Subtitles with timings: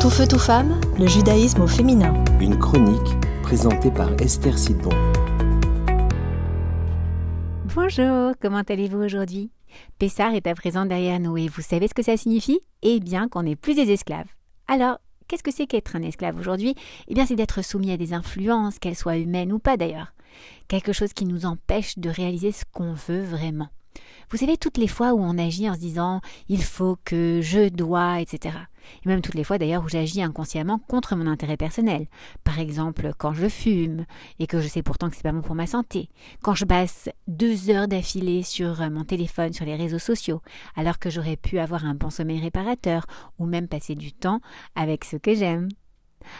[0.00, 2.24] Tout feu, tout femme, le judaïsme au féminin.
[2.40, 4.88] Une chronique présentée par Esther Sidbon.
[7.74, 9.50] Bonjour, comment allez-vous aujourd'hui?
[9.98, 12.60] Pessar est à présent derrière nous et vous savez ce que ça signifie?
[12.80, 14.28] Eh bien qu'on n'est plus des esclaves.
[14.68, 14.96] Alors,
[15.28, 16.74] qu'est-ce que c'est qu'être un esclave aujourd'hui?
[17.08, 20.14] Eh bien c'est d'être soumis à des influences, qu'elles soient humaines ou pas d'ailleurs.
[20.68, 23.68] Quelque chose qui nous empêche de réaliser ce qu'on veut vraiment.
[24.30, 27.68] Vous savez, toutes les fois où on agit en se disant il faut que, je
[27.68, 28.56] dois, etc.
[29.04, 32.06] Et même toutes les fois d'ailleurs où j'agis inconsciemment contre mon intérêt personnel.
[32.44, 34.06] Par exemple, quand je fume
[34.38, 36.08] et que je sais pourtant que c'est pas bon pour ma santé.
[36.42, 40.42] Quand je passe deux heures d'affilée sur mon téléphone, sur les réseaux sociaux,
[40.76, 43.06] alors que j'aurais pu avoir un bon sommeil réparateur
[43.38, 44.40] ou même passer du temps
[44.74, 45.68] avec ceux que j'aime.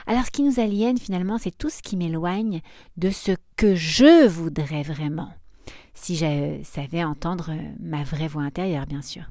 [0.06, 2.60] Alors ce qui nous aliène finalement, c'est tout ce qui m'éloigne
[2.96, 5.30] de ce que je voudrais vraiment
[6.00, 9.22] si je savais entendre ma vraie voix intérieure, bien sûr.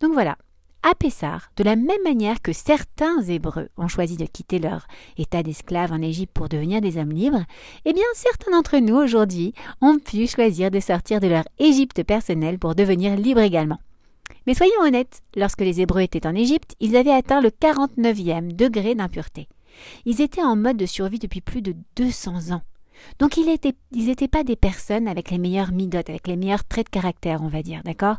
[0.00, 0.36] Donc voilà,
[0.82, 5.42] à Pessar, de la même manière que certains Hébreux ont choisi de quitter leur état
[5.42, 7.44] d'esclaves en Égypte pour devenir des hommes libres,
[7.84, 12.58] eh bien certains d'entre nous aujourd'hui ont pu choisir de sortir de leur Égypte personnelle
[12.58, 13.80] pour devenir libres également.
[14.46, 18.94] Mais soyons honnêtes, lorsque les Hébreux étaient en Égypte, ils avaient atteint le 49e degré
[18.94, 19.48] d'impureté.
[20.04, 22.62] Ils étaient en mode de survie depuis plus de 200 ans.
[23.18, 26.90] Donc ils n'étaient pas des personnes avec les meilleures midotes, avec les meilleurs traits de
[26.90, 28.16] caractère, on va dire, d'accord?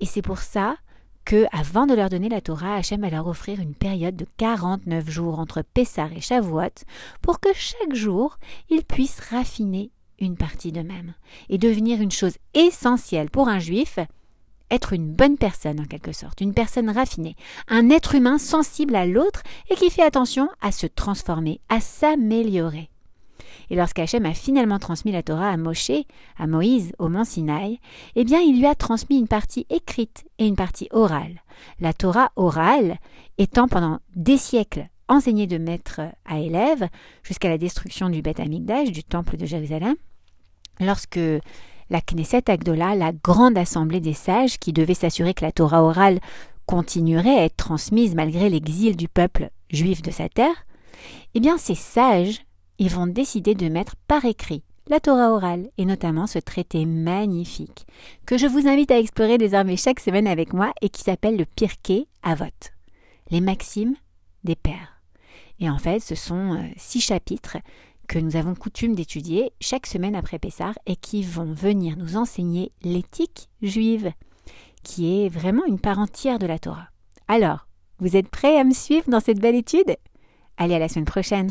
[0.00, 0.76] Et c'est pour ça
[1.24, 5.08] que, avant de leur donner la Torah, Hachem va leur offrir une période de 49
[5.08, 6.84] jours entre Pessar et Shavuot
[7.22, 8.38] pour que chaque jour,
[8.68, 11.14] ils puissent raffiner une partie d'eux-mêmes
[11.48, 13.98] et devenir une chose essentielle pour un juif,
[14.70, 17.36] être une bonne personne en quelque sorte, une personne raffinée,
[17.68, 22.90] un être humain sensible à l'autre et qui fait attention à se transformer, à s'améliorer.
[23.70, 25.90] Et lorsqu'Hachem a finalement transmis la Torah à Moshe,
[26.38, 27.80] à Moïse, au mont Sinaï,
[28.14, 31.42] eh bien il lui a transmis une partie écrite et une partie orale.
[31.80, 32.98] La Torah orale
[33.38, 36.88] étant pendant des siècles enseignée de maître à élève
[37.22, 39.96] jusqu'à la destruction du Beth Amikdash, du temple de Jérusalem,
[40.80, 41.20] lorsque
[41.90, 46.20] la Knesset Agdola, la grande assemblée des sages qui devait s'assurer que la Torah orale
[46.66, 50.66] continuerait à être transmise malgré l'exil du peuple juif de sa terre,
[51.34, 52.44] eh bien ces sages
[52.78, 57.86] ils vont décider de mettre par écrit la Torah orale et notamment ce traité magnifique
[58.26, 61.46] que je vous invite à explorer désormais chaque semaine avec moi et qui s'appelle le
[61.46, 62.44] Pirkei Avot,
[63.30, 63.94] les maximes
[64.44, 65.00] des pères.
[65.60, 67.56] Et en fait, ce sont euh, six chapitres
[68.08, 72.72] que nous avons coutume d'étudier chaque semaine après Pessar et qui vont venir nous enseigner
[72.82, 74.12] l'éthique juive,
[74.82, 76.88] qui est vraiment une part entière de la Torah.
[77.28, 77.66] Alors,
[78.00, 79.96] vous êtes prêts à me suivre dans cette belle étude?
[80.58, 81.50] Allez, à la semaine prochaine